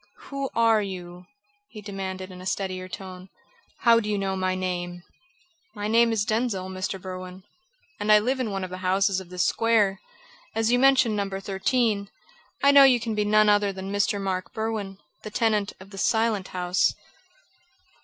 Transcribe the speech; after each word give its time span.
"Who 0.29 0.49
are 0.55 0.81
you?" 0.81 1.27
he 1.67 1.79
demanded 1.79 2.31
in 2.31 2.41
a 2.41 2.45
steadier 2.47 2.87
tone. 2.89 3.29
"How 3.81 3.99
do 3.99 4.09
you 4.09 4.17
know 4.17 4.35
my 4.35 4.55
name?" 4.55 5.03
"My 5.75 5.87
name 5.87 6.11
is 6.11 6.25
Denzil, 6.25 6.69
Mr. 6.69 6.99
Berwin, 6.99 7.43
and 7.99 8.11
I 8.11 8.17
live 8.17 8.39
in 8.39 8.49
one 8.49 8.63
of 8.63 8.71
the 8.71 8.79
houses 8.79 9.19
of 9.19 9.29
this 9.29 9.43
square. 9.45 10.01
As 10.55 10.71
you 10.71 10.79
mention 10.79 11.15
No. 11.15 11.29
13, 11.29 12.09
I 12.63 12.71
know 12.71 12.83
you 12.83 12.99
can 12.99 13.13
be 13.13 13.25
none 13.25 13.47
other 13.47 13.71
than 13.71 13.93
Mr. 13.93 14.19
Mark 14.19 14.51
Berwin, 14.53 14.97
the 15.21 15.29
tenant 15.29 15.73
of 15.79 15.91
the 15.91 15.99
Silent 15.99 16.47
House." 16.47 16.95